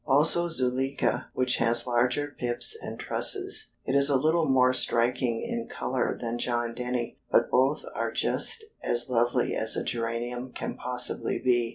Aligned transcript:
Also 0.07 0.47
Zuleika, 0.49 1.27
which 1.35 1.57
has 1.57 1.85
larger 1.85 2.33
pips 2.39 2.75
and 2.81 2.97
trusses. 2.99 3.73
It 3.85 3.93
is 3.93 4.09
a 4.09 4.15
little 4.17 4.49
more 4.49 4.73
striking 4.73 5.43
in 5.43 5.67
color 5.67 6.17
than 6.19 6.39
John 6.39 6.73
Denny, 6.73 7.19
but 7.31 7.51
both 7.51 7.83
are 7.93 8.11
just 8.11 8.65
as 8.81 9.07
lovely 9.09 9.53
as 9.55 9.77
a 9.77 9.83
geranium 9.83 10.53
can 10.53 10.73
possibly 10.73 11.37
be. 11.37 11.69